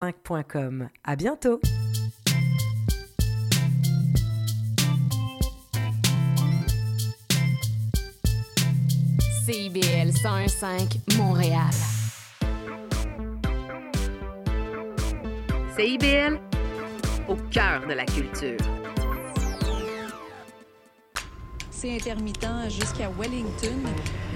[0.00, 0.88] 5.com.
[1.02, 1.60] À bientôt!
[9.44, 11.64] CIBL 101.5 Montréal.
[15.76, 16.38] CIBL,
[17.28, 18.77] au cœur de la culture.
[21.80, 23.78] C'est intermittent jusqu'à Wellington.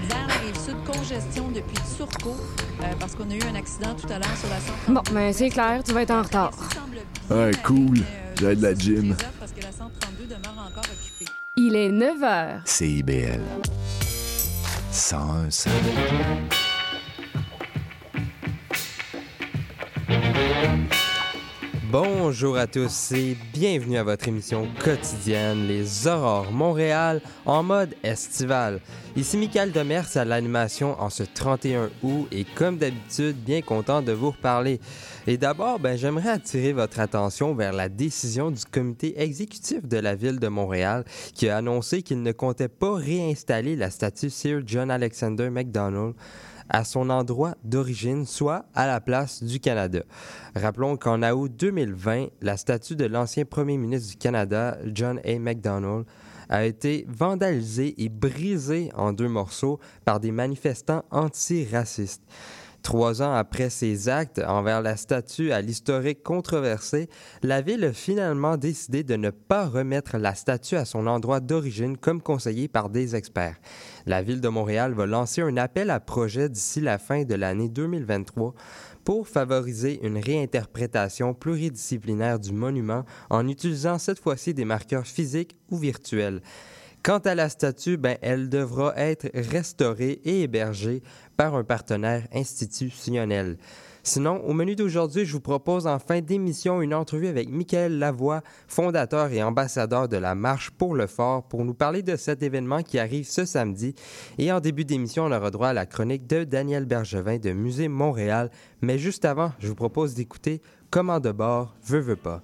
[0.07, 2.37] Vers la rive sud, congestion depuis Turcot,
[2.81, 4.93] euh, parce qu'on a eu un accident tout à l'heure sur la 132.
[4.93, 6.51] Bon, mais c'est clair, tu vas être en retard.
[7.29, 7.97] Ouais, cool.
[8.39, 9.17] J'ai de la gym.
[9.41, 11.29] Parce que la 132 demeure encore occupée.
[11.57, 12.61] Il est 9 h.
[12.63, 13.41] CIBL.
[14.89, 15.49] 101
[21.93, 28.79] Bonjour à tous et bienvenue à votre émission quotidienne Les Aurores Montréal en mode estival.
[29.15, 34.11] Ici Michael Demers à l'animation en ce 31 août et comme d'habitude, bien content de
[34.11, 34.79] vous reparler.
[35.27, 40.15] Et d'abord, ben, j'aimerais attirer votre attention vers la décision du comité exécutif de la
[40.15, 44.89] ville de Montréal qui a annoncé qu'il ne comptait pas réinstaller la statue Sir John
[44.89, 46.15] Alexander MacDonald
[46.69, 50.03] à son endroit d'origine, soit à la place du Canada.
[50.55, 55.39] Rappelons qu'en août 2020, la statue de l'ancien premier ministre du Canada, John A.
[55.39, 56.05] MacDonald,
[56.49, 62.23] a été vandalisée et brisée en deux morceaux par des manifestants antiracistes.
[62.83, 67.07] Trois ans après ces actes envers la statue à l'historique controversé,
[67.41, 71.95] la ville a finalement décidé de ne pas remettre la statue à son endroit d'origine
[71.95, 73.55] comme conseillé par des experts.
[74.05, 77.69] La ville de Montréal va lancer un appel à projet d'ici la fin de l'année
[77.69, 78.53] 2023
[79.05, 85.77] pour favoriser une réinterprétation pluridisciplinaire du monument en utilisant cette fois-ci des marqueurs physiques ou
[85.77, 86.41] virtuels.
[87.03, 91.03] Quant à la statue, ben, elle devra être restaurée et hébergée
[91.35, 93.57] par un partenaire institutionnel.
[94.03, 98.41] Sinon, au menu d'aujourd'hui, je vous propose en fin d'émission une entrevue avec Michael Lavoie,
[98.67, 102.83] fondateur et ambassadeur de la Marche pour le Fort, pour nous parler de cet événement
[102.83, 103.95] qui arrive ce samedi.
[104.37, 107.89] Et en début d'émission, on aura droit à la chronique de Daniel Bergevin de Musée
[107.89, 108.49] Montréal.
[108.81, 112.41] Mais juste avant, je vous propose d'écouter Comment de bord, veut, veut pas.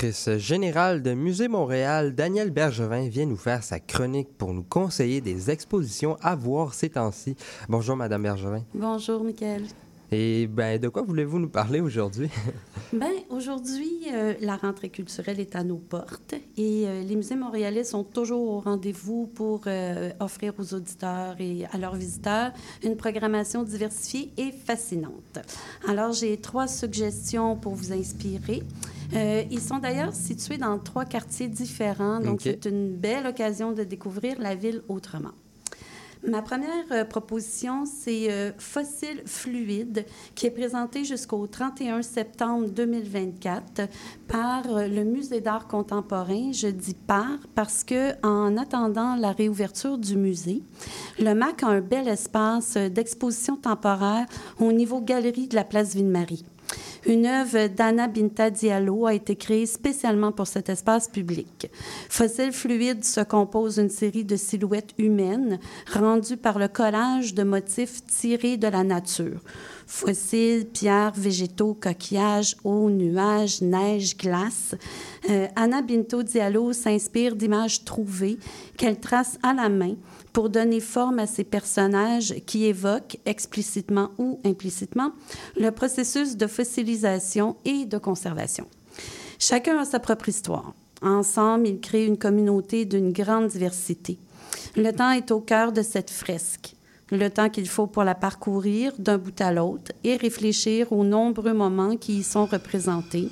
[0.00, 5.20] Directrice générale de Musée Montréal, Danielle Bergevin vient nous faire sa chronique pour nous conseiller
[5.20, 7.36] des expositions à voir ces temps-ci.
[7.68, 8.64] Bonjour, Madame Bergevin.
[8.72, 9.64] Bonjour, Michael.
[10.10, 12.30] Et ben, de quoi voulez-vous nous parler aujourd'hui?
[12.94, 17.84] ben, aujourd'hui, euh, la rentrée culturelle est à nos portes et euh, les musées montréalais
[17.84, 23.64] sont toujours au rendez-vous pour euh, offrir aux auditeurs et à leurs visiteurs une programmation
[23.64, 25.40] diversifiée et fascinante.
[25.86, 28.62] Alors, j'ai trois suggestions pour vous inspirer.
[29.12, 34.40] Ils sont d'ailleurs situés dans trois quartiers différents, donc c'est une belle occasion de découvrir
[34.40, 35.32] la ville autrement.
[36.26, 40.04] Ma première euh, proposition, c'est euh, Fossile fluide,
[40.34, 43.88] qui est présenté jusqu'au 31 septembre 2024
[44.28, 46.52] par euh, le Musée d'art contemporain.
[46.52, 50.62] Je dis par parce que, en attendant la réouverture du musée,
[51.18, 54.26] le MAC a un bel espace d'exposition temporaire
[54.58, 56.44] au niveau galerie de la place Ville-Marie.
[57.06, 61.70] Une œuvre d'Anna Binta Diallo a été créée spécialement pour cet espace public.
[62.08, 65.58] Fossile fluide se compose d'une série de silhouettes humaines
[65.92, 69.40] rendues par le collage de motifs tirés de la nature.
[69.86, 74.74] Fossiles, pierres, végétaux, coquillages, eau, nuages, neige, glace.
[75.30, 78.38] Euh, Anna Binto Diallo s'inspire d'images trouvées
[78.76, 79.96] qu'elle trace à la main
[80.32, 85.12] pour donner forme à ces personnages qui évoquent, explicitement ou implicitement,
[85.56, 88.66] le processus de fossilisation et de conservation.
[89.38, 90.74] Chacun a sa propre histoire.
[91.02, 94.18] Ensemble, ils créent une communauté d'une grande diversité.
[94.76, 96.74] Le temps est au cœur de cette fresque.
[97.10, 101.54] Le temps qu'il faut pour la parcourir d'un bout à l'autre et réfléchir aux nombreux
[101.54, 103.28] moments qui y sont représentés,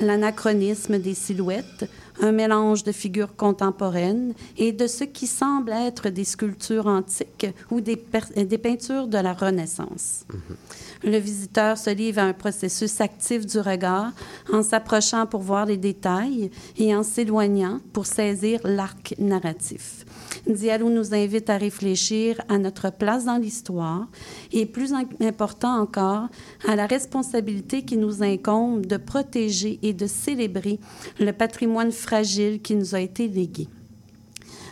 [0.00, 1.90] l'anachronisme des silhouettes,
[2.20, 7.80] un mélange de figures contemporaines et de ce qui semble être des sculptures antiques ou
[7.80, 8.00] des,
[8.36, 10.24] des peintures de la Renaissance.
[10.30, 10.87] Mm-hmm.
[11.04, 14.12] Le visiteur se livre à un processus actif du regard
[14.52, 20.04] en s'approchant pour voir les détails et en s'éloignant pour saisir l'arc narratif.
[20.46, 24.08] Diallo nous invite à réfléchir à notre place dans l'histoire
[24.52, 26.28] et, plus important encore,
[26.66, 30.80] à la responsabilité qui nous incombe de protéger et de célébrer
[31.20, 33.68] le patrimoine fragile qui nous a été légué.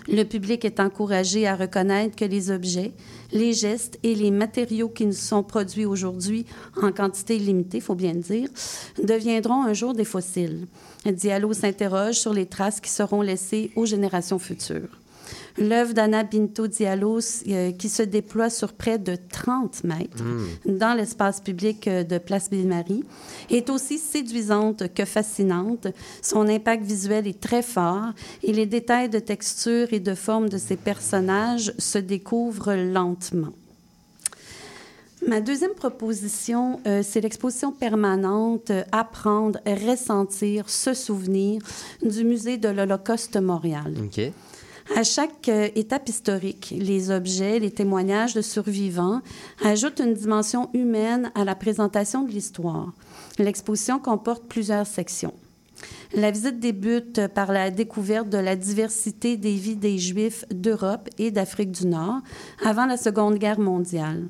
[0.08, 2.92] Le public est encouragé à reconnaître que les objets,
[3.32, 6.46] les gestes et les matériaux qui nous sont produits aujourd'hui
[6.80, 8.48] en quantité limitée, faut bien le dire,
[9.02, 10.66] deviendront un jour des fossiles.
[11.04, 15.00] Diallo s'interroge sur les traces qui seront laissées aux générations futures.
[15.58, 17.18] L'œuvre d'Anna Binto Diallo,
[17.48, 20.76] euh, qui se déploie sur près de 30 mètres hmm.
[20.78, 23.04] dans l'espace public euh, de Place Ville-Marie,
[23.50, 25.86] est aussi séduisante que fascinante.
[26.22, 28.12] Son impact visuel est très fort
[28.42, 33.52] et les détails de texture et de forme de ses personnages se découvrent lentement.
[35.26, 41.60] Ma deuxième proposition, euh, c'est l'exposition permanente Apprendre, ressentir, se souvenir
[42.02, 43.94] du Musée de l'Holocauste Montréal.
[44.94, 49.20] À chaque euh, étape historique, les objets, les témoignages de survivants
[49.64, 52.92] ajoutent une dimension humaine à la présentation de l'histoire.
[53.38, 55.34] L'exposition comporte plusieurs sections.
[56.14, 61.30] La visite débute par la découverte de la diversité des vies des Juifs d'Europe et
[61.32, 62.20] d'Afrique du Nord
[62.64, 64.28] avant la Seconde Guerre mondiale.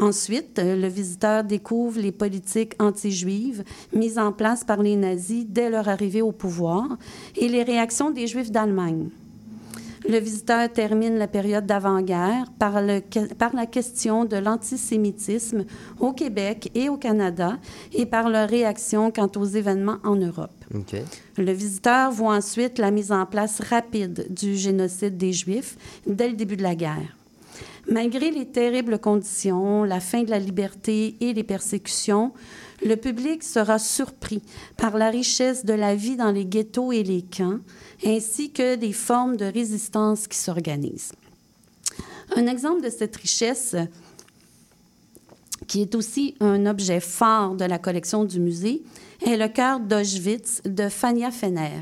[0.00, 5.88] Ensuite, le visiteur découvre les politiques anti-juives mises en place par les nazis dès leur
[5.88, 6.96] arrivée au pouvoir
[7.36, 9.08] et les réactions des Juifs d'Allemagne.
[10.08, 15.66] Le visiteur termine la période d'avant-guerre par, la question de l'antisémitisme
[16.00, 17.58] au Québec et au Canada
[17.92, 20.64] et par leur réaction quant aux événements en Europe.
[21.36, 26.36] Le visiteur voit ensuite la mise en place rapide du génocide des Juifs dès le
[26.36, 27.14] début de la guerre.
[27.90, 32.32] Malgré les terribles conditions, la fin de la liberté et les persécutions,
[32.82, 34.42] le public sera surpris
[34.76, 37.58] par la richesse de la vie dans les ghettos et les camps,
[38.04, 41.12] ainsi que des formes de résistance qui s'organisent.
[42.36, 43.74] Un exemple de cette richesse,
[45.66, 48.82] qui est aussi un objet fort de la collection du musée,
[49.26, 51.80] est le cœur d'Auschwitz de Fania Fenner.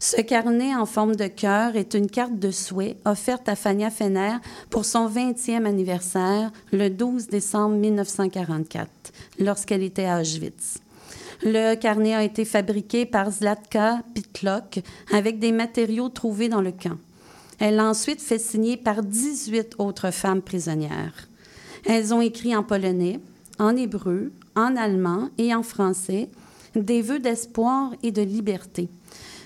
[0.00, 4.36] Ce carnet en forme de cœur est une carte de souhait offerte à Fania Fenner
[4.70, 8.88] pour son 20e anniversaire le 12 décembre 1944,
[9.40, 10.78] lorsqu'elle était à Auschwitz.
[11.42, 14.80] Le carnet a été fabriqué par Zlatka Pitlok
[15.12, 16.98] avec des matériaux trouvés dans le camp.
[17.58, 21.28] Elle l'a ensuite fait signer par 18 autres femmes prisonnières.
[21.84, 23.18] Elles ont écrit en polonais,
[23.58, 26.28] en hébreu, en allemand et en français
[26.76, 28.88] des vœux d'espoir et de liberté.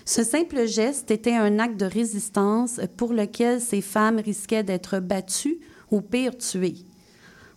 [0.04, 5.58] Ce simple geste était un acte de résistance pour lequel ces femmes risquaient d'être battues
[5.90, 6.76] ou pire tuées.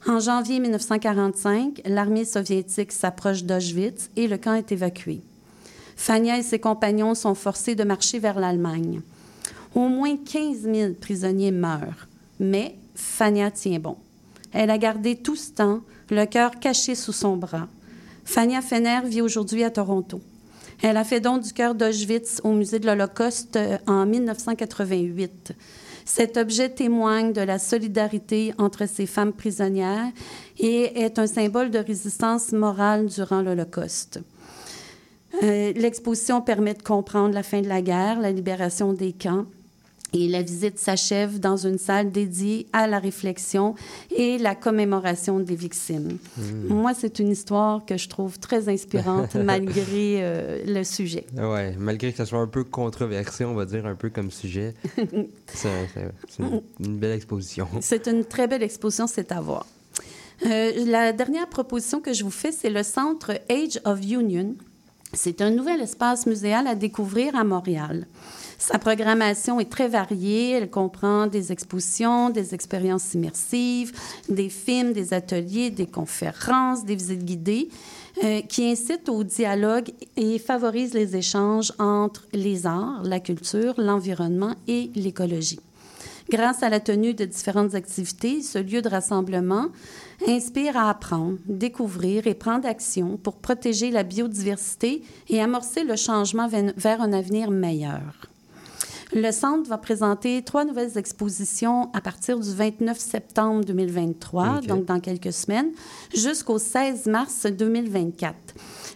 [0.08, 5.22] En janvier 1945, l'armée soviétique s'approche d'Auschwitz et le camp est évacué.
[5.96, 9.02] Fania et ses compagnons sont forcés de marcher vers l'Allemagne.
[9.74, 12.08] Au moins 15 000 prisonniers meurent,
[12.40, 13.98] mais Fania tient bon.
[14.54, 17.68] Elle a gardé tout ce temps le cœur caché sous son bras.
[18.26, 20.22] Fania Fenner vit aujourd'hui à Toronto.
[20.82, 25.54] Elle a fait don du cœur d'Auschwitz au musée de l'Holocauste euh, en 1988.
[26.06, 30.12] Cet objet témoigne de la solidarité entre ces femmes prisonnières
[30.60, 34.20] et est un symbole de résistance morale durant l'Holocauste.
[35.42, 39.46] Euh, L'exposition permet de comprendre la fin de la guerre, la libération des camps
[40.18, 43.76] et la visite s'achève dans une salle dédiée à la réflexion
[44.16, 46.18] et la commémoration des victimes.
[46.38, 46.68] Hmm.
[46.70, 51.26] Moi, c'est une histoire que je trouve très inspirante malgré euh, le sujet.
[51.38, 54.74] Ouais, malgré que ça soit un peu controversé, on va dire, un peu comme sujet.
[55.48, 57.68] c'est c'est- c'est une, une belle exposition.
[57.82, 59.66] C'est une très belle exposition, c'est à voir.
[60.46, 64.56] Euh, la dernière proposition que je vous fais, c'est le centre Age of Union.
[65.14, 68.06] C'est un nouvel espace muséal à découvrir à Montréal.
[68.58, 70.52] Sa programmation est très variée.
[70.52, 73.92] Elle comprend des expositions, des expériences immersives,
[74.30, 77.70] des films, des ateliers, des conférences, des visites guidées
[78.24, 84.56] euh, qui incitent au dialogue et favorisent les échanges entre les arts, la culture, l'environnement
[84.68, 85.60] et l'écologie.
[86.30, 89.68] Grâce à la tenue de différentes activités, ce lieu de rassemblement
[90.28, 96.48] inspire à apprendre, découvrir et prendre action pour protéger la biodiversité et amorcer le changement
[96.48, 98.30] vers un avenir meilleur.
[99.18, 104.68] Le centre va présenter trois nouvelles expositions à partir du 29 septembre 2023, Ok.
[104.68, 105.72] donc dans quelques semaines,
[106.14, 108.36] jusqu'au 16 mars 2024.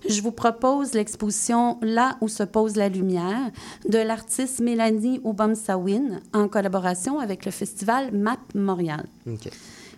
[0.09, 3.49] Je vous propose l'exposition Là où se pose la lumière
[3.87, 9.05] de l'artiste Mélanie Obamsawin en collaboration avec le festival MAP Montréal.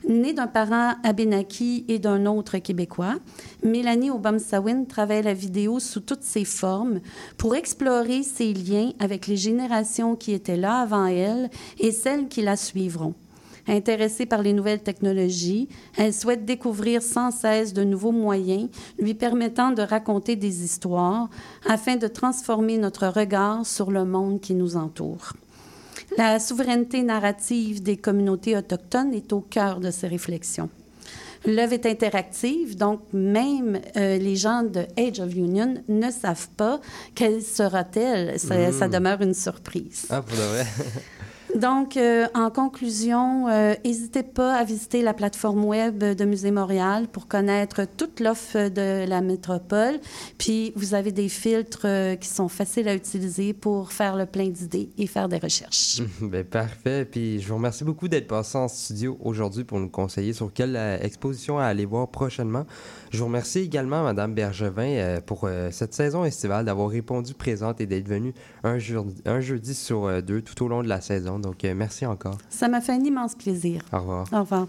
[0.07, 3.15] Née d'un parent abénaki et d'un autre québécois,
[3.63, 7.01] Mélanie Obamsawin travaille la vidéo sous toutes ses formes
[7.37, 12.41] pour explorer ses liens avec les générations qui étaient là avant elle et celles qui
[12.41, 13.13] la suivront.
[13.67, 19.71] Intéressée par les nouvelles technologies, elle souhaite découvrir sans cesse de nouveaux moyens lui permettant
[19.71, 21.29] de raconter des histoires
[21.67, 25.33] afin de transformer notre regard sur le monde qui nous entoure.
[26.17, 30.69] La souveraineté narrative des communautés autochtones est au cœur de ces réflexions.
[31.45, 36.79] L'œuvre est interactive, donc même euh, les gens de Age of Union ne savent pas
[37.15, 38.39] quelle sera-t-elle.
[38.39, 40.05] Ça, ça demeure une surprise.
[40.09, 40.65] Ah, pour de vrai?
[41.55, 47.07] Donc, euh, en conclusion, euh, n'hésitez pas à visiter la plateforme web de Musée Montréal
[47.11, 49.99] pour connaître toute l'offre de la métropole.
[50.37, 54.47] Puis, vous avez des filtres euh, qui sont faciles à utiliser pour faire le plein
[54.47, 56.01] d'idées et faire des recherches.
[56.21, 57.05] ben, parfait.
[57.05, 60.75] Puis je vous remercie beaucoup d'être passé en studio aujourd'hui pour nous conseiller sur quelle
[60.75, 62.65] euh, exposition à aller voir prochainement.
[63.11, 67.85] Je vous remercie également, Madame Bergevin, euh, pour cette saison estivale, d'avoir répondu présente et
[67.85, 71.39] d'être venue un, jeudi sur deux tout au long de la saison.
[71.41, 72.37] Donc, euh, merci encore.
[72.49, 73.81] Ça m'a fait un immense plaisir.
[73.91, 74.27] Au revoir.
[74.31, 74.67] Au revoir.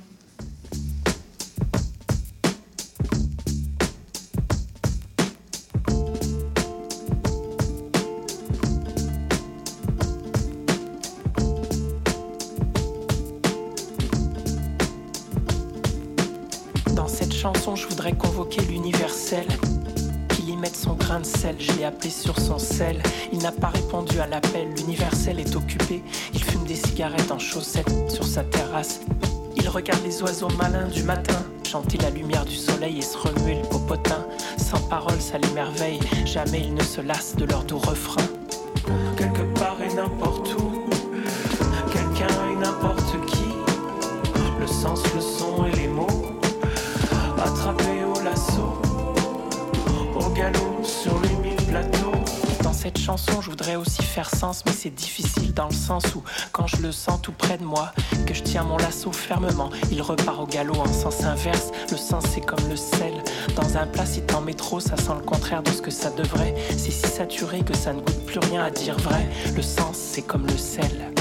[21.21, 23.02] De sel, je l'ai appelé sur son sel.
[23.33, 26.02] Il n'a pas répondu à l'appel, l'universel est occupé.
[26.33, 29.00] Il fume des cigarettes en chaussettes sur sa terrasse.
[29.57, 33.57] Il regarde les oiseaux malins du matin, chanter la lumière du soleil et se remuer
[33.57, 34.26] le popotin.
[34.57, 38.26] Sans parole, ça l'émerveille, jamais il ne se lasse de leur doux refrain.
[39.16, 40.71] Quelque part et n'importe où,
[54.12, 57.57] faire sens, mais c'est difficile dans le sens où, quand je le sens tout près
[57.57, 57.92] de moi,
[58.26, 61.71] que je tiens mon lasso fermement, il repart au galop en sens inverse.
[61.90, 63.14] Le sens, c'est comme le sel.
[63.57, 66.11] Dans un plat, si t'en mets trop, ça sent le contraire de ce que ça
[66.11, 66.54] devrait.
[66.69, 69.26] C'est si saturé que ça ne goûte plus rien à dire vrai.
[69.57, 71.12] Le sens, c'est comme le sel.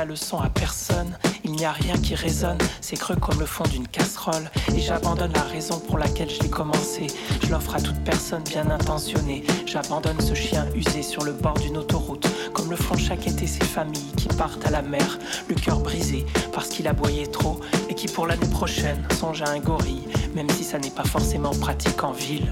[0.00, 1.14] La leçon à personne.
[1.44, 4.50] Il n'y a rien qui résonne, c'est creux comme le fond d'une casserole.
[4.74, 7.08] Et j'abandonne la raison pour laquelle je l'ai commencé.
[7.42, 9.44] Je l'offre à toute personne bien intentionnée.
[9.66, 13.62] J'abandonne ce chien usé sur le bord d'une autoroute, comme le font chaque été ces
[13.62, 18.06] familles qui partent à la mer, le cœur brisé parce qu'il aboyait trop, et qui
[18.06, 22.12] pour l'année prochaine songent à un gorille, même si ça n'est pas forcément pratique en
[22.12, 22.50] ville.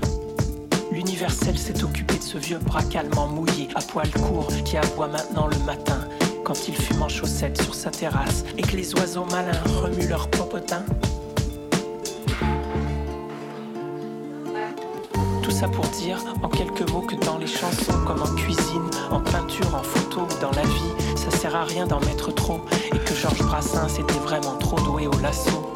[0.90, 5.46] L'universel s'est occupé de ce vieux bras calmement mouillé, à poil court, qui aboie maintenant
[5.46, 6.07] le matin,
[6.48, 10.28] quand il fume en chaussettes sur sa terrasse, et que les oiseaux malins remuent leurs
[10.28, 10.82] popotins.
[15.42, 19.20] Tout ça pour dire, en quelques mots, que dans les chansons, comme en cuisine, en
[19.20, 22.62] peinture, en photo dans la vie, ça sert à rien d'en mettre trop,
[22.94, 25.67] et que Georges Brassens était vraiment trop doué au lasso.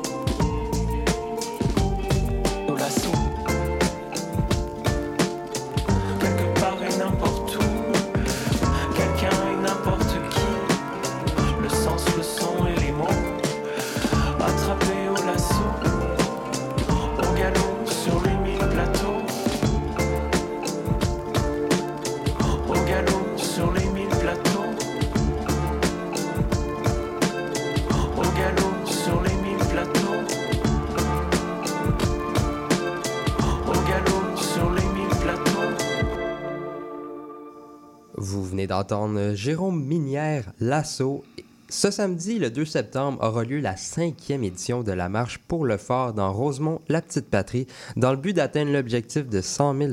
[38.73, 41.25] D'entendre Jérôme Minière, L'Assaut.
[41.73, 45.79] Ce samedi, le 2 septembre, aura lieu la cinquième édition de la marche pour le
[45.79, 49.93] fort dans Rosemont, la petite patrie, dans le but d'atteindre l'objectif de 100 000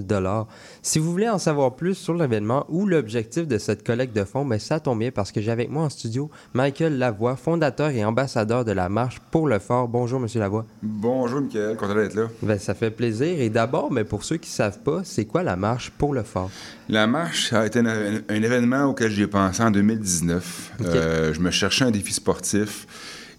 [0.81, 4.43] Si vous voulez en savoir plus sur l'événement ou l'objectif de cette collecte de fonds,
[4.43, 8.03] ben ça tombe bien parce que j'ai avec moi en studio Michael Lavoie, fondateur et
[8.03, 9.87] ambassadeur de la marche pour le fort.
[9.87, 10.65] Bonjour, Monsieur Lavoie.
[10.83, 11.77] Bonjour, Michael.
[11.77, 12.27] Content d'être là.
[12.41, 13.39] Ben, ça fait plaisir.
[13.39, 16.23] Et d'abord, mais pour ceux qui ne savent pas, c'est quoi la marche pour le
[16.23, 16.51] fort?
[16.89, 17.85] La marche a été un,
[18.27, 20.71] un événement auquel j'ai pensé en 2019.
[20.81, 20.85] Ok.
[20.87, 22.87] Euh, je me cherchais un défi sportif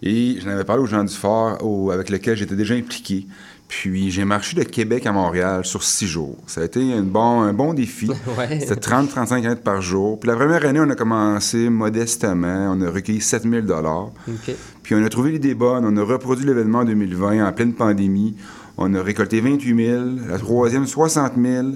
[0.03, 3.27] et j'en avais parlé aux gens du fort au- avec lesquels j'étais déjà impliqué.
[3.67, 6.35] Puis j'ai marché de Québec à Montréal sur six jours.
[6.45, 8.09] Ça a été une bon, un bon défi.
[8.37, 8.59] Ouais.
[8.59, 10.19] C'était 30-35 km par jour.
[10.19, 12.73] Puis la première année, on a commencé modestement.
[12.75, 14.55] On a recueilli 7000 OK.
[14.83, 15.85] Puis on a trouvé l'idée bonne.
[15.85, 18.35] On a reproduit l'événement en 2020 en pleine pandémie.
[18.77, 20.03] On a récolté 28 000.
[20.27, 21.67] La troisième, 60 000.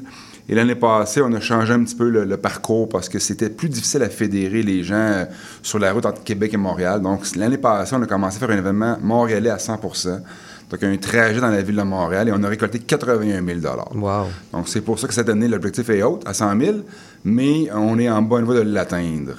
[0.47, 3.49] Et l'année passée, on a changé un petit peu le, le parcours parce que c'était
[3.49, 5.25] plus difficile à fédérer les gens euh,
[5.63, 7.01] sur la route entre Québec et Montréal.
[7.01, 10.19] Donc l'année passée, on a commencé à faire un événement montréalais à 100%
[10.69, 13.59] Donc un trajet dans la ville de Montréal et on a récolté 81 000
[13.95, 14.27] Wow.
[14.53, 16.77] Donc c'est pour ça que cette année, l'objectif est haut, à 100 000,
[17.27, 19.33] mais on est en bonne voie de l'atteindre.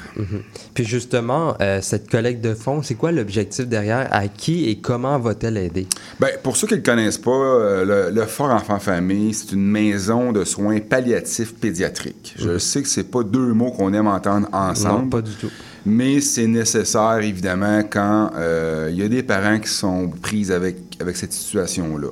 [0.74, 4.08] Puis justement, euh, cette collecte de fonds, c'est quoi l'objectif derrière?
[4.10, 5.86] À qui et comment va-t-elle aider?
[6.20, 9.52] Bien, pour ceux qui ne le connaissent pas, euh, le, le Fort Enfant Famille, c'est
[9.52, 12.34] une maison de soins palliatifs pédiatriques.
[12.38, 15.50] Je sais que c'est pas deux mots qu'on aime entendre ensemble, Non, pas du tout.
[15.86, 20.76] mais c'est nécessaire, évidemment, quand euh, il y a des parents qui sont pris avec,
[21.00, 22.08] avec cette situation-là.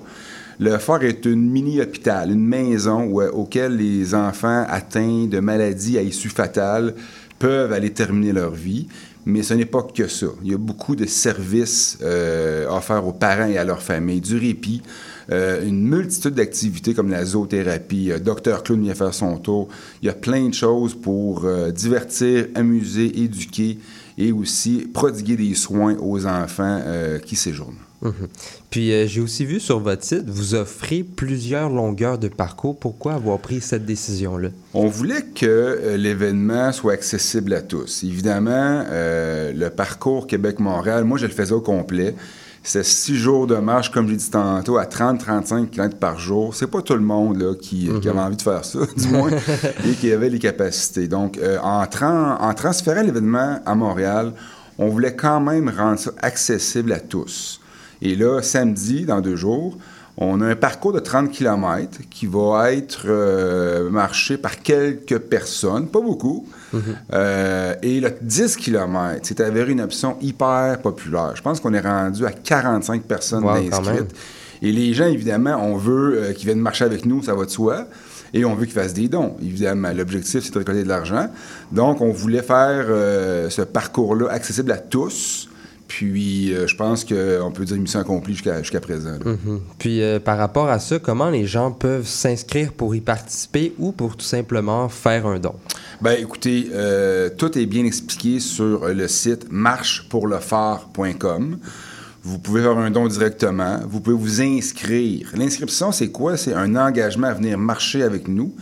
[0.58, 6.02] Le Fort est une mini-hôpital, une maison où, auquel les enfants atteints de maladies à
[6.02, 6.94] issue fatale
[7.38, 8.86] peuvent aller terminer leur vie.
[9.26, 10.26] Mais ce n'est pas que ça.
[10.42, 14.36] Il y a beaucoup de services euh, offerts aux parents et à leurs familles, du
[14.36, 14.82] répit,
[15.32, 18.12] euh, une multitude d'activités comme la zoothérapie.
[18.12, 19.68] Euh, Docteur Clown vient faire son tour.
[20.02, 23.78] Il y a plein de choses pour euh, divertir, amuser, éduquer
[24.18, 27.74] et aussi prodiguer des soins aux enfants euh, qui séjournent.
[28.04, 28.28] Mhm.
[28.70, 32.78] Puis euh, j'ai aussi vu sur votre site, vous offrez plusieurs longueurs de parcours.
[32.78, 34.50] Pourquoi avoir pris cette décision-là?
[34.74, 38.04] On voulait que euh, l'événement soit accessible à tous.
[38.04, 42.14] Évidemment, euh, le parcours Québec-Montréal, moi, je le faisais au complet.
[42.66, 46.54] C'est six jours de marche, comme j'ai dit tantôt, à 30-35 km par jour.
[46.54, 49.30] C'est pas tout le monde là, qui, qui avait envie de faire ça, du moins,
[49.86, 51.06] et qui avait les capacités.
[51.06, 54.32] Donc, en, tran- en transférant l'événement à Montréal,
[54.78, 57.60] on voulait quand même rendre ça accessible à tous.
[58.04, 59.76] Et là, samedi, dans deux jours,
[60.16, 65.88] on a un parcours de 30 km qui va être euh, marché par quelques personnes,
[65.88, 66.46] pas beaucoup.
[67.12, 71.32] Euh, et le 10 km, c'est avéré une option hyper populaire.
[71.34, 74.14] Je pense qu'on est rendu à 45 personnes Wow, inscrites.
[74.60, 77.50] Et les gens, évidemment, on veut euh, qu'ils viennent marcher avec nous, ça va de
[77.50, 77.86] soi.
[78.32, 79.36] Et on veut qu'ils fassent des dons.
[79.40, 81.28] Évidemment, l'objectif, c'est de récolter de l'argent.
[81.70, 82.86] Donc, on voulait faire
[83.50, 85.48] ce parcours-là accessible à tous.
[85.88, 89.18] Puis, euh, je pense qu'on peut dire mission accomplie jusqu'à présent.
[89.24, 89.60] Mhm.
[89.78, 93.92] Puis euh, par rapport à ça, comment les gens peuvent s'inscrire pour y participer ou
[93.92, 95.54] pour tout simplement faire un don?
[96.00, 101.58] Ben, écoutez, euh, tout est bien expliqué sur le site marchepourlefort.com.
[102.22, 103.80] Vous pouvez faire un don directement.
[103.86, 105.30] Vous pouvez vous inscrire.
[105.36, 106.38] L'inscription, c'est quoi?
[106.38, 108.54] C'est un engagement à venir marcher avec nous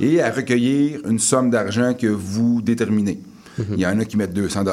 [0.00, 3.20] et à recueillir une somme d'argent que vous déterminez.
[3.58, 4.64] Il y en a qui mettent 200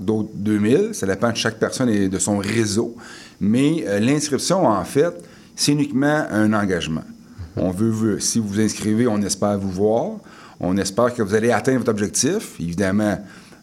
[0.00, 0.90] d'autres 2000.
[0.92, 2.96] Ça dépend de chaque personne et de son réseau.
[3.40, 5.14] Mais euh, l'inscription, en fait,
[5.54, 7.04] c'est uniquement un engagement.
[7.56, 10.10] On veut, si vous vous inscrivez, on espère vous voir.
[10.60, 12.54] On espère que vous allez atteindre votre objectif.
[12.60, 13.18] Évidemment,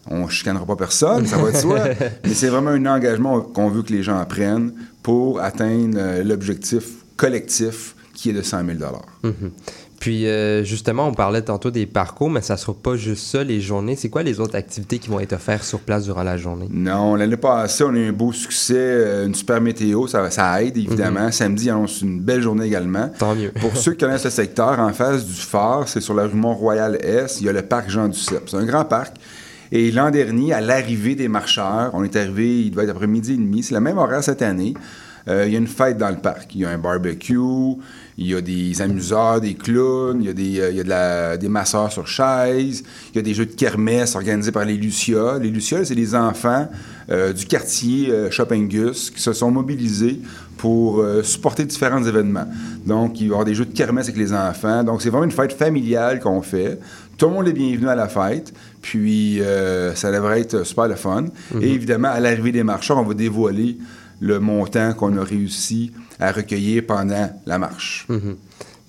[0.10, 1.80] on ne chicanera pas personne, ça va de soi.
[2.24, 6.84] Mais c'est vraiment un engagement qu'on veut que les gens prennent pour atteindre euh, l'objectif
[7.16, 8.78] collectif qui est de 100 000
[9.24, 9.52] Mhm.
[10.04, 13.62] Puis euh, justement, on parlait tantôt des parcours, mais ça sera pas juste ça, les
[13.62, 13.96] journées.
[13.96, 16.68] C'est quoi les autres activités qui vont être offertes sur place durant la journée?
[16.70, 20.62] Non, l'année passée, on a eu un beau succès, euh, une super météo, ça, ça
[20.62, 21.32] aide évidemment.
[21.32, 23.12] Samedi, on annonce une belle journée également.
[23.18, 23.54] Tant mieux.
[23.62, 27.40] Pour ceux qui connaissent le secteur, en face du phare, c'est sur la rue Mont-Royal-Est,
[27.40, 28.50] il y a le parc Jean-Duceppe.
[28.50, 29.16] C'est un grand parc.
[29.72, 33.36] Et l'an dernier, à l'arrivée des marcheurs, on est arrivé, il doit être après midi
[33.36, 34.74] et demi, c'est la même horaire cette année.
[35.30, 36.54] Euh, il y a une fête dans le parc.
[36.54, 37.38] Il y a un barbecue,
[38.18, 40.84] il y a des amuseurs, des clowns, il y a des, euh, il y a
[40.84, 44.66] de la- des masseurs sur chaise, il y a des jeux de kermesse organisés par
[44.66, 45.42] les Lucioles.
[45.42, 46.68] Les Lucioles, c'est des enfants
[47.10, 50.20] euh, du quartier euh, Chopingus qui se sont mobilisés
[50.58, 52.48] pour euh, supporter différents événements.
[52.86, 54.84] Donc, il va y avoir des jeux de kermesse avec les enfants.
[54.84, 56.80] Donc, c'est vraiment une fête familiale qu'on fait.
[57.18, 58.54] Tout le monde est bienvenu à la fête.
[58.82, 59.42] Puis,
[59.96, 61.26] ça devrait être super le fun.
[61.62, 63.78] Et évidemment, à l'arrivée des marcheurs, on va dévoiler
[64.24, 68.06] le montant qu'on a réussi à recueillir pendant la marche.
[68.08, 68.38] Mhm.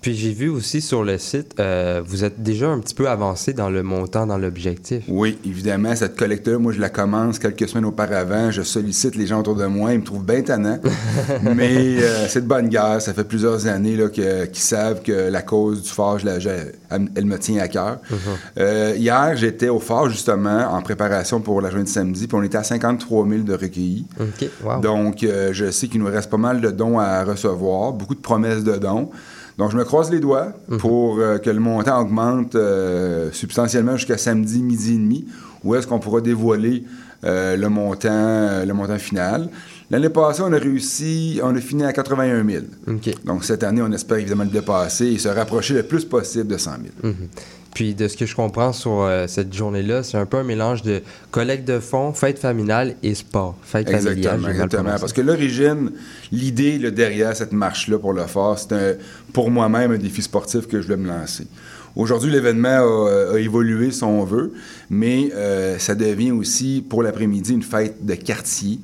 [0.05, 3.55] Puis j'ai vu aussi sur le site, euh, vous êtes déjà un petit peu avancé
[3.55, 5.03] dans le montant, dans l'objectif.
[5.09, 8.51] Oui, évidemment, cette collecte-là, moi, je la commence quelques semaines auparavant.
[8.51, 9.95] Je sollicite les gens autour de moi.
[9.95, 10.79] Ils me trouvent bien tannant.
[11.43, 13.01] Mais euh, c'est de bonne guerre.
[13.01, 16.39] Ça fait plusieurs années là, que- qu'ils savent que la cause du phare, je la-
[16.39, 16.51] je-
[16.91, 17.97] elle, me tient à cœur.
[18.59, 22.27] Euh, hier, j'étais au phare, justement, en préparation pour la journée de samedi.
[22.27, 24.05] Puis on était à 53 000 de recueillis.
[24.21, 24.81] OK, wow.
[24.83, 28.65] Donc, je sais qu'il nous reste pas mal de dons à recevoir, beaucoup de promesses
[28.65, 29.09] de dons.
[29.59, 34.19] Donc, je me croise les doigts pour euh, que le montant augmente euh, substantiellement jusqu'à
[34.19, 35.27] samedi, midi et demi,
[35.63, 36.85] où est-ce qu'on pourra dévoiler
[37.25, 39.49] euh, le, montant, euh, le montant final.
[39.95, 42.65] L'année passée, on a réussi, on a fini à 81 000.
[42.89, 43.11] OK.
[43.25, 46.57] Donc, cette année, on espère évidemment le dépasser et se rapprocher le plus possible de
[46.59, 47.15] 100 000.
[47.15, 47.29] Mhm.
[47.73, 50.83] Puis de ce que je comprends sur euh, cette journée-là, c'est un peu un mélange
[50.83, 53.57] de collecte de fonds, fête familiale et sport.
[53.63, 54.91] Fête familiale, Exactement.
[54.99, 55.93] Parce que l'origine,
[56.33, 58.95] l'idée là, derrière cette marche-là pour le phare, c'est un-
[59.33, 61.47] pour moi-même un défi sportif que je voulais me lancer.
[61.97, 64.53] Aujourd'hui, l'événement a, a évolué, si on veut,
[64.91, 68.81] mais euh, ça devient aussi, pour l'après-midi, une fête de quartier.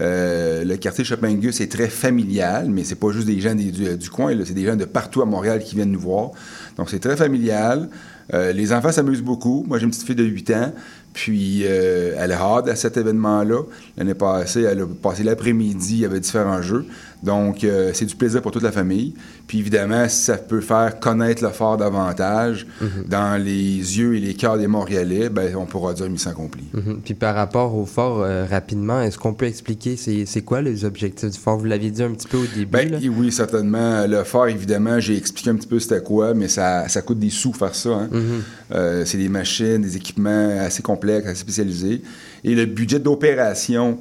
[0.00, 3.96] Euh, le quartier Chopingus est très familial, mais c'est pas juste des gens des- du,
[3.98, 6.30] du coin, c'est des gens de partout à Montréal qui viennent nous voir.
[6.78, 7.88] Donc, c'est très familial.
[8.32, 9.64] Euh, les enfants s'amusent beaucoup.
[9.68, 10.72] Moi, j'ai une petite fille de 8 ans,
[11.12, 13.60] puis euh, elle a hâte à cet événement-là.
[13.98, 16.86] L'année passée, elle a passé l'après-midi, il y avait différents jeux.
[17.24, 19.14] Donc, euh, c'est du plaisir pour toute la famille.
[19.46, 22.66] Puis évidemment, si ça peut faire connaître le fort davantage
[23.08, 26.64] dans les yeux et les cœurs des Montréalais, ben, on pourra dire mission accomplie.
[26.72, 27.00] Mhm.
[27.04, 30.84] Puis par rapport au fort, euh, rapidement, est-ce qu'on peut expliquer c'est c'est quoi les
[30.84, 31.58] objectifs du fort?
[31.58, 32.66] Vous l'aviez dit un petit peu au début.
[32.66, 32.98] Ben, là.
[33.16, 34.06] oui, certainement.
[34.06, 37.30] Le phare, évidemment, j'ai expliqué un petit peu c'était quoi, mais ça, ça coûte des
[37.30, 37.90] sous faire ça.
[37.90, 38.08] hein.
[38.10, 38.42] Mhm.
[38.72, 42.02] Euh, c'est des machines, des équipements assez complexes, assez spécialisés.
[42.44, 43.98] Et le budget d'opération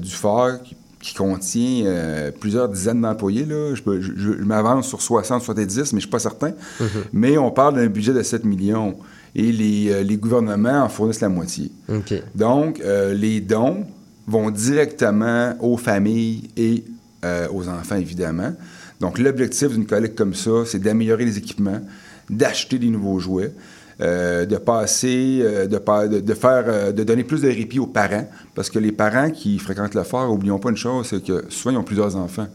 [0.00, 0.10] du
[0.64, 5.42] qui, qui contient euh, plusieurs dizaines d'employés, là, je, je- je- je m'avance sur 60,
[5.42, 6.52] 70, mais je ne suis pas certain.
[7.12, 8.96] Mais on parle d'un budget de 7 millions.
[9.34, 11.70] Et les, euh, les gouvernements en fournissent la moitié.
[12.34, 13.84] Donc, euh, les dons
[14.26, 16.84] vont directement aux familles et
[17.52, 18.52] aux enfants, évidemment.
[19.00, 21.80] Donc, l'objectif d'une collecte comme ça, c'est d'améliorer les équipements,
[22.30, 23.52] d'acheter des nouveaux jouets,
[24.00, 27.78] euh, de passer, euh, de, pa- de, de faire, euh, de donner plus de répit
[27.78, 31.24] aux parents, parce que les parents qui fréquentent le fort, oublions pas une chose, c'est
[31.24, 32.46] que souvent ils ont plusieurs enfants.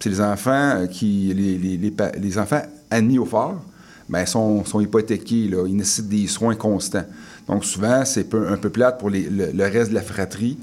[0.00, 3.62] C'est les enfants qui, les, les, les enfants admis au fort,
[4.08, 5.64] ben, sont, sont hypothéqués, là.
[5.68, 7.04] ils nécessitent des soins constants.
[7.48, 9.20] Donc souvent, c'est un peu plate pour le,
[9.54, 10.58] le reste de la fratrie.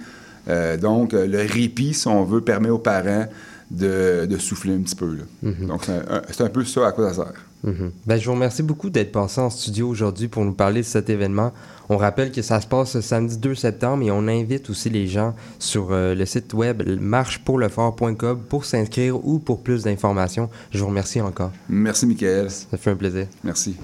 [0.82, 3.26] Donc, le répit, si on veut, permet aux parents
[3.72, 5.16] de, de souffler un petit peu.
[5.16, 5.52] là.
[5.68, 7.34] Donc, c'est un, un- c'est un peu ça à quoi ça sert.
[7.64, 7.92] Mhm.
[8.06, 11.10] Ben, je vous remercie beaucoup d'être passé en studio aujourd'hui pour nous parler de cet
[11.10, 11.52] événement.
[11.90, 15.08] On rappelle que ça se passe ce samedi 2 septembre et on invite aussi les
[15.08, 20.50] gens sur euh, le site web marchepourlefort.com pour s'inscrire ou pour plus d'informations.
[20.72, 21.52] Je vous remercie encore.
[21.68, 22.50] Merci, Michael.
[22.50, 23.28] Ça fait un plaisir.
[23.44, 23.76] Merci.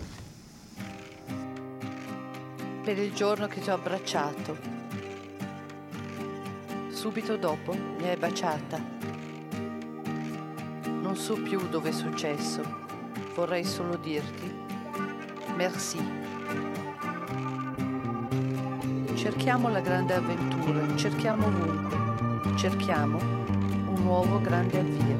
[2.85, 4.55] per il giorno che ti ho abbracciato.
[6.91, 8.94] Subito dopo mi hai baciata.
[11.05, 12.63] Non so più dove è successo,
[13.35, 14.51] vorrei solo dirti
[15.55, 15.99] merci.
[19.13, 25.17] Cerchiamo la grande avventura, cerchiamo ovunque, cerchiamo un nuovo grande avvio.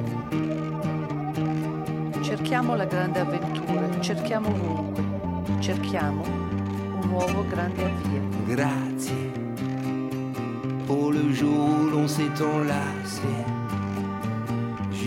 [2.24, 5.04] Cerchiamo la grande avventura, cerchiamo ovunque,
[5.60, 8.21] cerchiamo un nuovo grande avvio.
[8.48, 9.32] Grazie
[10.88, 13.55] pour le jour où l'on s'est enlacé.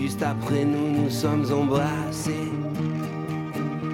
[0.01, 2.53] Juste après nous, nous sommes embrassés.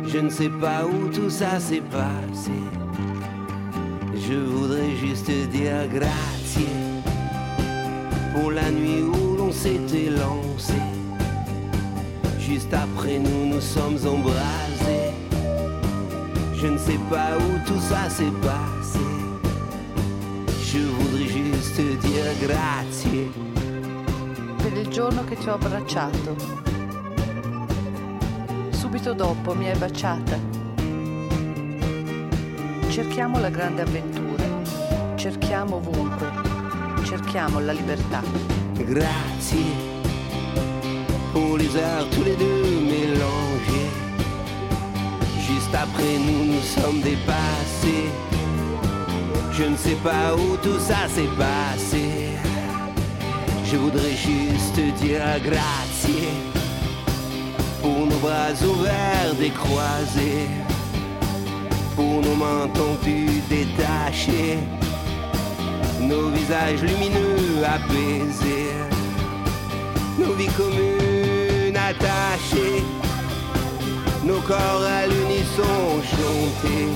[0.05, 2.51] Je ne sais pas où tout ça s'est passé.
[4.13, 6.75] Je voudrais juste te dire grazie
[8.35, 10.79] pour la nuit où l'on s'était lancé.
[12.39, 15.11] Juste après nous, nous sommes embrasés.
[16.55, 19.05] Je ne sais pas où tout ça s'est passé.
[20.71, 23.64] Je voudrais juste dire grazie.
[24.75, 26.35] Per il giorno che ti ho abbracciato.
[28.71, 30.37] Subito dopo mi hai baciata.
[32.89, 34.43] Cerchiamo la grande avventura.
[35.15, 36.27] Cerchiamo ovunque.
[37.05, 38.21] Cerchiamo la libertà.
[38.73, 39.63] Grazie
[41.31, 43.91] pour les heures tous les deux mélangés.
[45.39, 48.09] Juste après nous, nous sommes dépassés.
[49.53, 52.24] Je ne sais pas où tout ça s'est passé.
[53.65, 56.29] Je voudrais juste dire grazie
[57.81, 60.49] pour nos bras ouverts décroisés,
[61.95, 64.59] pour nos mains tendues détachées,
[65.99, 68.75] nos visages lumineux apaisés,
[70.19, 72.83] nos vies communes attachées,
[74.23, 76.89] nos corps à l'unisson chantés.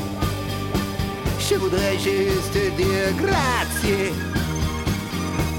[1.40, 4.29] Je voudrais juste dire grazie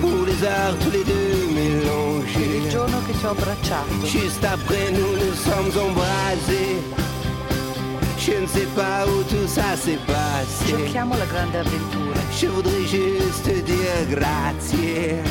[0.00, 2.62] pour les heures tous les deux mélangés.
[2.64, 4.06] il giorno che ti ho abbracciato.
[4.06, 6.78] Juste après nous, nous sommes embrasés.
[8.18, 10.66] Je ne sais pas où tout ça s'est passé.
[10.76, 12.20] Cerchiamo la grande avventura.
[12.38, 15.22] Je voudrais juste dire grazie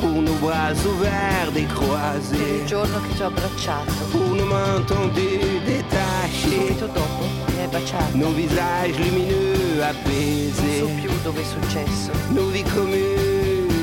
[0.00, 3.92] pour nos bras ouverts Per il décroisés, giorno che ti ho abbracciato.
[4.12, 8.16] pour nos mains tendues détachées, Subito dopo mi hai baciato.
[8.16, 12.10] nos visages lumineux Non so apaisés, più dove è successo.
[12.30, 13.37] nos vies communes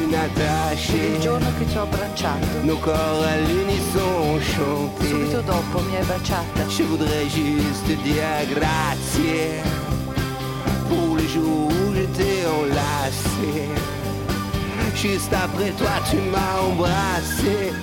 [0.06, 2.62] Per il attachées, giorno che ti ho abbracciato.
[2.63, 5.10] nos corps à l'unisson chantés.
[5.10, 6.68] Subito dopo mi hai baciata.
[6.68, 9.63] Je voudrais juste dire grazie
[10.88, 13.68] pour le jour où je t'ai enlacé.
[14.94, 17.74] Juste après toi, tu m'as embrassé.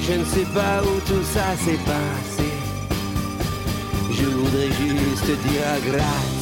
[0.00, 2.48] Je ne sais pas où tout ça s'est passé.
[4.12, 6.33] Je voudrais juste dire grazie.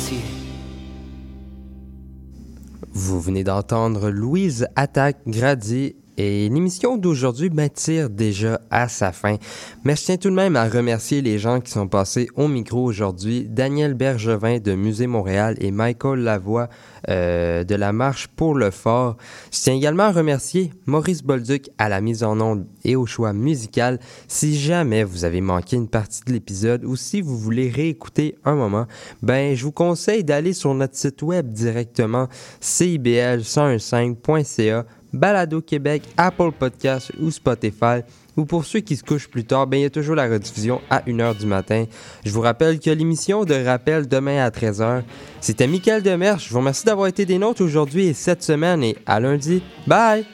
[2.94, 9.36] Vous venez d'entendre Louise Attaque Grady et l'émission d'aujourd'hui ben, tire déjà à sa fin.
[9.84, 12.82] Mais je tiens tout de même à remercier les gens qui sont passés au micro
[12.84, 13.46] aujourd'hui.
[13.48, 16.68] Daniel Bergevin de Musée Montréal et Michael Lavoie
[17.08, 19.16] euh, de la Marche pour le Fort.
[19.50, 23.32] Je tiens également à remercier Maurice Bolduc à la mise en onde et au choix
[23.32, 23.98] musical.
[24.28, 28.54] Si jamais vous avez manqué une partie de l'épisode ou si vous voulez réécouter un
[28.54, 28.86] moment,
[29.22, 32.28] ben je vous conseille d'aller sur notre site web directement
[32.60, 38.00] cibl1015.ca Balado Québec, Apple Podcast ou Spotify.
[38.36, 40.80] Ou pour ceux qui se couchent plus tard, ben il y a toujours la rediffusion
[40.88, 41.84] à 1h du matin.
[42.24, 45.02] Je vous rappelle que l'émission de rappel demain à 13h.
[45.40, 46.38] C'était Mickaël Demers.
[46.38, 49.62] Je vous remercie d'avoir été des nôtres aujourd'hui et cette semaine et à lundi.
[49.86, 50.24] Bye!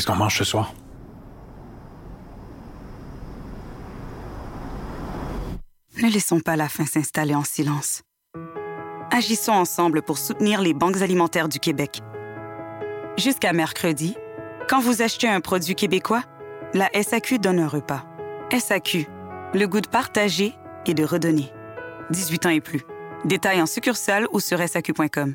[0.00, 0.72] Qu'est-ce qu'on mange ce soir?
[6.02, 8.00] Ne laissons pas la faim s'installer en silence.
[9.10, 12.00] Agissons ensemble pour soutenir les banques alimentaires du Québec.
[13.18, 14.16] Jusqu'à mercredi,
[14.70, 16.22] quand vous achetez un produit québécois,
[16.72, 18.06] la SAQ donne un repas.
[18.58, 19.06] SAQ,
[19.52, 20.54] le goût de partager
[20.86, 21.52] et de redonner.
[22.08, 22.80] 18 ans et plus.
[23.26, 25.34] Détails en succursale ou sur SAQ.com.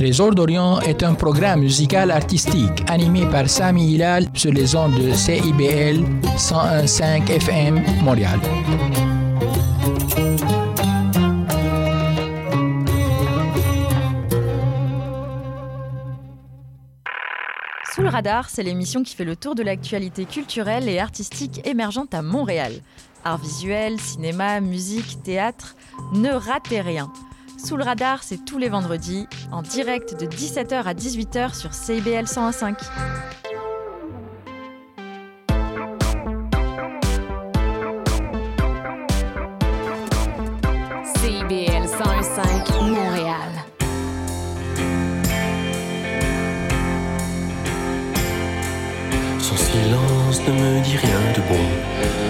[0.00, 5.12] Trésor d'Orient est un programme musical artistique animé par Sami Hilal sur les ondes de
[5.12, 6.02] CIBL
[6.38, 8.40] 101.5 FM Montréal.
[17.94, 22.14] Sous le radar, c'est l'émission qui fait le tour de l'actualité culturelle et artistique émergente
[22.14, 22.72] à Montréal.
[23.22, 25.76] Art visuel, cinéma, musique, théâtre,
[26.14, 27.12] ne ratez rien.
[27.62, 32.24] Sous le radar, c'est tous les vendredis, en direct de 17h à 18h sur CIBL
[32.24, 32.78] 101.5.
[41.16, 43.50] CIBL 101.5 Montréal.
[49.38, 52.10] Son silence ne me dit rien de bon.